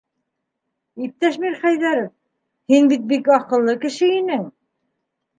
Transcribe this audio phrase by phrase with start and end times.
[1.07, 2.07] Иптәш Мирхәйҙәров,
[2.73, 4.49] һин бит бик аҡыллы кеше инең.